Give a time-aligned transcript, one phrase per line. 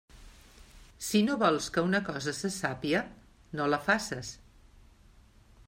[1.07, 3.03] Si no vols que una cosa se sàpia,
[3.61, 4.33] no la faces.